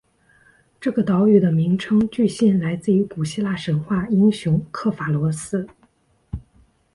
[0.79, 5.67] 这个岛屿的名称据信来自于古希腊神话英雄刻法罗斯。